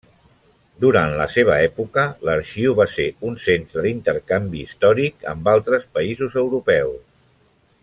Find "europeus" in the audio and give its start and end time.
6.47-6.99